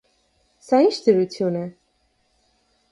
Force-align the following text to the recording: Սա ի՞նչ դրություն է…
Սա 0.69 0.79
ի՞նչ 0.85 0.95
դրություն 1.09 1.61
է… 1.63 1.65